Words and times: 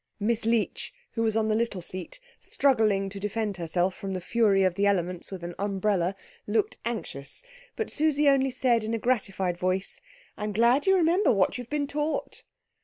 Miss 0.19 0.47
Leech, 0.47 0.95
who 1.11 1.21
was 1.21 1.37
on 1.37 1.47
the 1.47 1.53
little 1.53 1.79
seat, 1.83 2.19
struggling 2.39 3.07
to 3.09 3.19
defend 3.19 3.57
herself 3.57 3.93
from 3.93 4.13
the 4.13 4.19
fury 4.19 4.63
of 4.63 4.73
the 4.73 4.87
elements 4.87 5.29
with 5.29 5.43
an 5.43 5.53
umbrella, 5.59 6.15
looked 6.47 6.77
anxious, 6.85 7.43
but 7.75 7.91
Susie 7.91 8.27
only 8.27 8.49
said 8.49 8.83
in 8.83 8.95
a 8.95 8.97
gratified 8.97 9.59
voice, 9.59 10.01
"I'm 10.37 10.53
glad 10.53 10.87
you 10.87 10.95
remember 10.95 11.31
what 11.31 11.59
you've 11.59 11.69
been 11.69 11.85
taught." 11.85 12.41